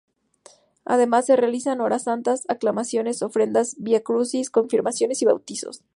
Además, 0.83 1.27
se 1.27 1.35
realizan 1.35 1.79
horas 1.79 2.05
santas, 2.05 2.45
aclamaciones, 2.47 3.21
ofrendas, 3.21 3.75
vía 3.77 4.01
crucis, 4.01 4.49
confirmaciones 4.49 5.21
y 5.21 5.25
bautizos. 5.25 5.83